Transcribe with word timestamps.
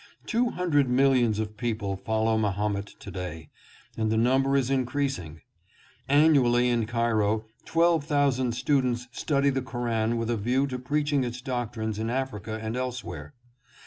Two 0.25 0.49
hundred 0.49 0.89
millions 0.89 1.37
of 1.37 1.57
people 1.57 1.95
follow 1.95 2.35
Mahomet 2.35 2.87
to 2.87 3.11
day, 3.11 3.49
and 3.95 4.11
the 4.11 4.17
number 4.17 4.57
is 4.57 4.71
increasing. 4.71 5.41
Annually 6.09 6.69
in 6.69 6.87
Cairo 6.87 7.45
twelve 7.65 8.05
thousand 8.05 8.53
students 8.53 9.07
study 9.11 9.51
the 9.51 9.61
Koran 9.61 10.17
with 10.17 10.31
a 10.31 10.37
view 10.37 10.65
to 10.65 10.79
preaching 10.79 11.23
its 11.23 11.39
doctrines 11.39 11.99
in 11.99 12.09
Africa 12.09 12.57
and 12.59 12.75
else 12.75 13.03
where. 13.03 13.35